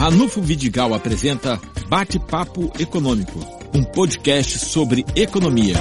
[0.00, 3.38] Ranulfo Vidigal apresenta Bate-Papo Econômico,
[3.74, 5.74] um podcast sobre economia.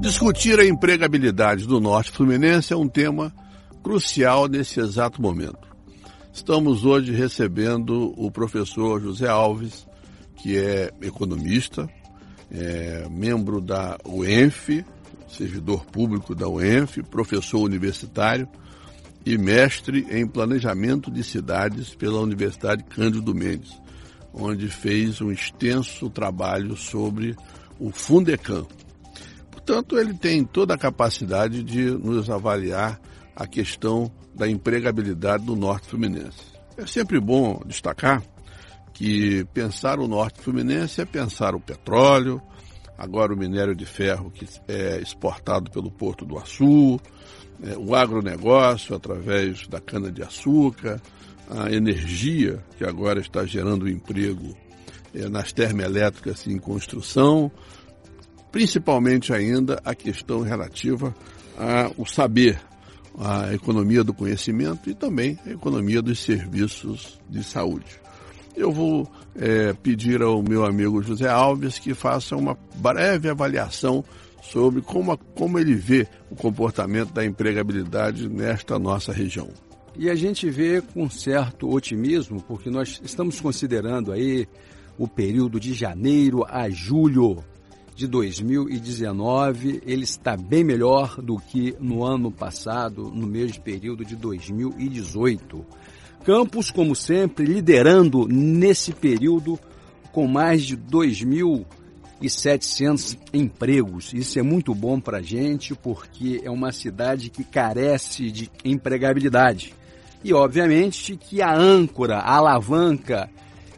[0.00, 3.34] Discutir a empregabilidade do Norte Fluminense é um tema
[3.82, 5.58] crucial nesse exato momento.
[6.32, 9.84] Estamos hoje recebendo o professor José Alves,
[10.36, 11.90] que é economista,
[12.48, 14.84] é membro da UENF,
[15.26, 18.48] servidor público da UENF, professor universitário
[19.24, 23.72] e mestre em planejamento de cidades pela Universidade Cândido Mendes,
[24.32, 27.34] onde fez um extenso trabalho sobre
[27.78, 28.66] o Fundecam.
[29.50, 33.00] Portanto, ele tem toda a capacidade de nos avaliar
[33.34, 36.54] a questão da empregabilidade do Norte Fluminense.
[36.76, 38.22] É sempre bom destacar
[38.92, 42.40] que pensar o Norte Fluminense é pensar o petróleo,
[42.96, 47.00] agora o minério de ferro que é exportado pelo Porto do Açu,
[47.62, 51.00] é, o agronegócio através da cana-de-açúcar,
[51.50, 54.56] a energia que agora está gerando emprego
[55.14, 57.50] é, nas termoelétricas em construção,
[58.50, 61.14] principalmente ainda a questão relativa
[61.96, 62.60] ao saber,
[63.18, 67.86] a economia do conhecimento e também a economia dos serviços de saúde.
[68.56, 74.04] Eu vou é, pedir ao meu amigo José Alves que faça uma breve avaliação
[74.42, 79.48] sobre como, como ele vê o comportamento da empregabilidade nesta nossa região.
[79.96, 84.46] E a gente vê com certo otimismo, porque nós estamos considerando aí
[84.98, 87.42] o período de janeiro a julho
[87.94, 94.16] de 2019, ele está bem melhor do que no ano passado, no mesmo período de
[94.16, 95.64] 2018.
[96.24, 99.60] Campos, como sempre, liderando nesse período
[100.10, 104.12] com mais de 2.700 empregos.
[104.14, 109.74] Isso é muito bom para a gente porque é uma cidade que carece de empregabilidade.
[110.24, 113.28] E, obviamente, que a âncora, a alavanca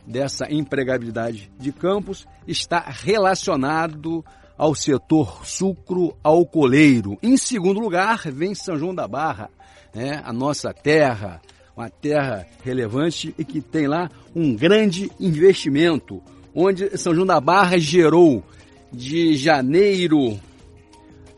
[0.06, 4.24] dessa empregabilidade de Campos está relacionado
[4.56, 7.18] ao setor sucro alcooleiro.
[7.20, 9.50] Em segundo lugar, vem São João da Barra,
[9.92, 10.22] né?
[10.24, 11.42] a nossa terra,
[11.76, 16.22] uma terra relevante e que tem lá um grande investimento,
[16.54, 18.42] onde São João da Barra gerou
[18.90, 20.40] de janeiro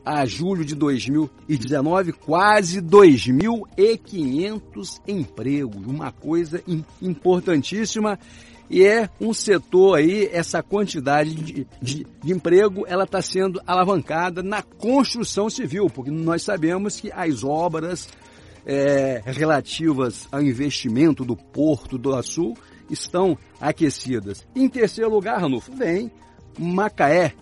[0.04, 6.62] a julho de 2019 quase 2.500 empregos, uma coisa
[7.02, 8.16] importantíssima
[8.70, 14.42] e é um setor aí, essa quantidade de, de, de emprego, ela está sendo alavancada
[14.42, 18.06] na construção civil, porque nós sabemos que as obras
[18.66, 22.54] é, relativas ao investimento do Porto do Açu
[22.90, 24.46] estão aquecidas.
[24.54, 26.10] Em terceiro lugar, Ranulfo, vem
[26.58, 27.34] Macaé,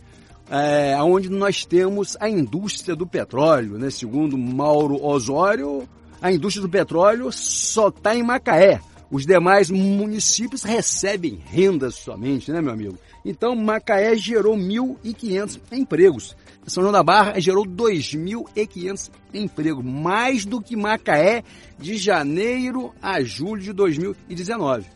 [0.51, 3.91] é, onde nós temos a indústria do petróleo, né?
[3.91, 5.89] Segundo Mauro Osório,
[6.21, 8.81] a indústria do petróleo só está em Macaé.
[9.11, 12.99] Os demais municípios recebem rendas somente, né, meu amigo?
[13.25, 16.37] Então, Macaé gerou 1.500 empregos.
[16.67, 21.45] São João da Barra gerou 2.500 empregos, mais do que Macaé
[21.79, 24.87] de janeiro a julho de 2019.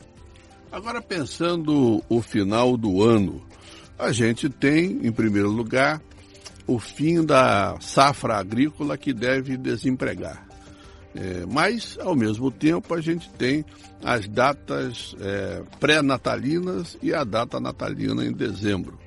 [0.72, 3.41] Agora, pensando o final do ano,
[3.99, 6.03] a gente tem, em primeiro lugar,
[6.66, 10.50] o fim da safra agrícola que deve desempregar.
[11.15, 13.65] É, mas, ao mesmo tempo, a gente tem
[14.03, 18.98] as datas é, pré-natalinas e a data natalina em dezembro.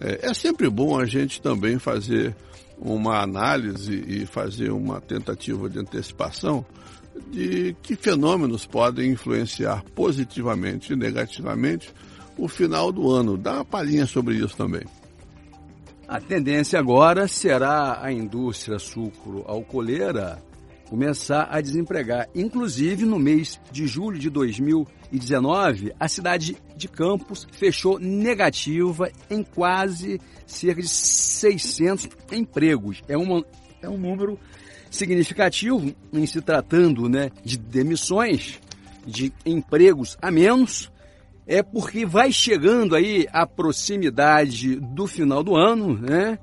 [0.00, 2.34] É, é, sempre bom a gente também fazer
[2.78, 6.66] uma análise e fazer uma tentativa de antecipação
[7.30, 11.94] de que fenômenos podem influenciar positivamente e negativamente
[12.36, 13.38] o final do ano.
[13.38, 14.82] Dá uma palhinha sobre isso também.
[16.06, 20.42] A tendência agora será a indústria sucro-alcooleira
[20.88, 22.28] começar a desempregar.
[22.34, 30.20] Inclusive, no mês de julho de 2019, a cidade de Campos fechou negativa em quase
[30.46, 33.02] cerca de 600 empregos.
[33.08, 33.44] É, uma,
[33.82, 34.38] é um número
[34.90, 38.60] significativo em se tratando né, de demissões,
[39.06, 40.90] de empregos a menos,
[41.46, 46.38] é porque vai chegando aí a proximidade do final do ano, né?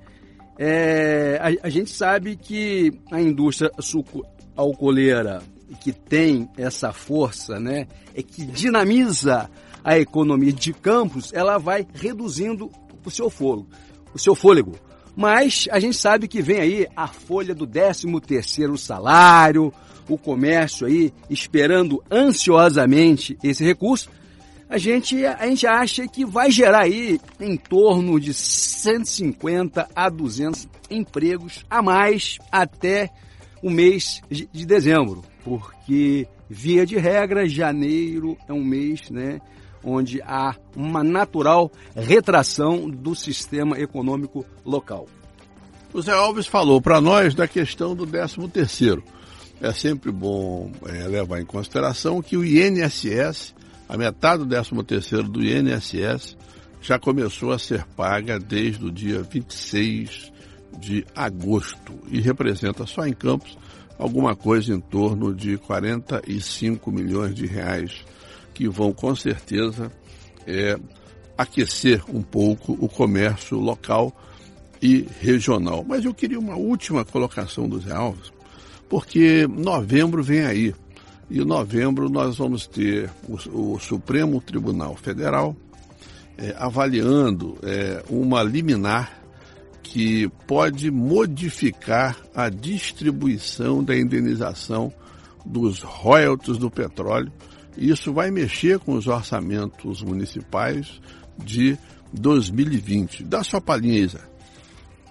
[0.57, 4.24] É, a, a, gente sabe que a indústria suco
[4.56, 5.42] alcooleira
[5.82, 9.50] que tem essa força, né, é que dinamiza
[9.84, 12.72] a economia de campos, ela vai reduzindo
[13.04, 13.68] o seu fôlego,
[14.14, 14.76] o seu fôlego.
[15.16, 19.74] Mas a gente sabe que vem aí a folha do 13 terceiro salário,
[20.08, 24.10] o comércio aí esperando ansiosamente esse recurso.
[24.70, 30.68] A gente, a gente acha que vai gerar aí em torno de 150 a 200
[30.90, 33.12] empregos a mais até
[33.63, 39.42] o mês de dezembro, porque Via de regra, janeiro é um mês, né,
[39.83, 45.07] onde há uma natural retração do sistema econômico local.
[45.92, 49.04] O Zé Alves falou para nós da questão do 13 terceiro.
[49.60, 53.56] É sempre bom é, levar em consideração que o INSS,
[53.89, 56.38] a metade do 13 terceiro do INSS,
[56.83, 60.31] já começou a ser paga desde o dia 26
[60.80, 63.58] de agosto e representa só em Campos
[63.98, 68.04] alguma coisa em torno de 45 milhões de reais
[68.54, 69.92] que vão com certeza
[70.46, 70.78] é,
[71.38, 74.16] aquecer um pouco o comércio local
[74.81, 75.84] e regional.
[75.88, 78.31] Mas eu queria uma última colocação do Zé Alves,
[78.90, 80.76] porque novembro vem aí.
[81.30, 85.56] E em novembro nós vamos ter o, o Supremo Tribunal Federal
[86.38, 89.23] é, avaliando é, uma liminar
[89.94, 94.92] que pode modificar a distribuição da indenização
[95.45, 97.31] dos royalties do petróleo.
[97.78, 101.00] Isso vai mexer com os orçamentos municipais
[101.38, 101.78] de
[102.12, 103.24] 2020.
[103.25, 104.22] Dá sua palhinha, Isa.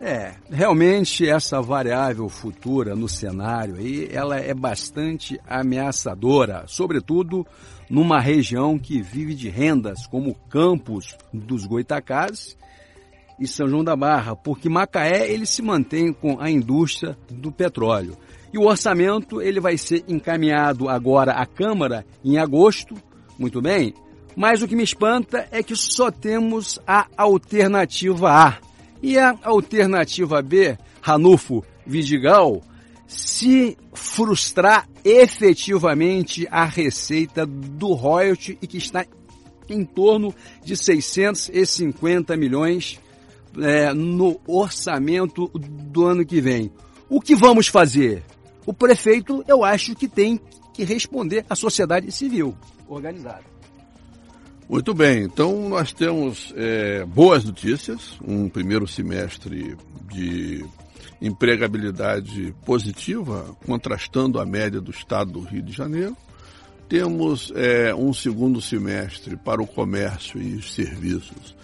[0.00, 7.46] É, realmente essa variável futura no cenário aí, ela é bastante ameaçadora, sobretudo
[7.88, 12.56] numa região que vive de rendas como Campos dos Goitacazes
[13.38, 18.17] e São João da Barra, porque Macaé ele se mantém com a indústria do petróleo.
[18.52, 22.94] E o orçamento ele vai ser encaminhado agora à Câmara em agosto,
[23.38, 23.94] muito bem,
[24.37, 28.58] mas o que me espanta é que só temos a alternativa A,
[29.02, 32.62] e a alternativa B, Ranulfo Vidigal,
[33.06, 39.05] se frustrar efetivamente a receita do royalty e que está
[39.69, 40.34] em torno
[40.64, 43.00] de 650 milhões
[43.58, 46.72] é, no orçamento do ano que vem.
[47.08, 48.22] O que vamos fazer?
[48.64, 50.40] O prefeito, eu acho que tem
[50.72, 52.56] que responder à sociedade civil
[52.88, 53.52] organizada.
[54.69, 59.76] Muito bem, então nós temos é, boas notícias, um primeiro semestre
[60.10, 60.64] de
[61.20, 66.16] empregabilidade positiva, contrastando a média do estado do Rio de Janeiro.
[66.88, 71.55] Temos é, um segundo semestre para o comércio e os serviços,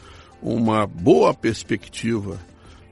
[0.43, 2.38] uma boa perspectiva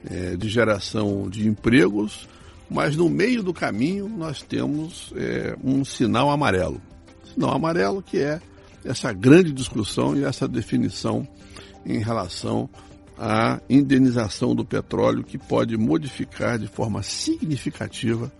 [0.09, 2.27] é, de geração de empregos,
[2.69, 6.81] mas no meio do caminho nós temos é, um sinal amarelo.
[7.33, 8.41] Sinal amarelo que é
[8.83, 11.27] essa grande discussão e essa definição
[11.85, 12.69] em relação
[13.17, 18.31] à indenização do petróleo que pode modificar de forma significativa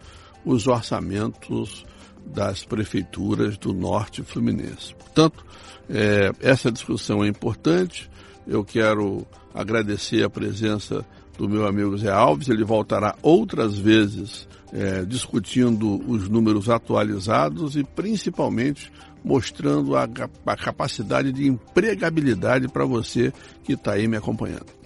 [0.46, 1.86] os orçamentos
[2.26, 4.94] das prefeituras do norte fluminense.
[4.96, 5.46] Portanto,
[5.90, 8.10] é, essa discussão é importante.
[8.48, 11.06] Eu quero agradecer a presença
[11.38, 12.50] do meu amigo Zé Alves.
[12.50, 18.92] Ele voltará outras vezes é, discutindo os números atualizados e principalmente
[19.24, 20.08] mostrando a,
[20.46, 23.34] a capacidade de empregabilidade para você
[23.64, 24.78] que está aí me acompanhando.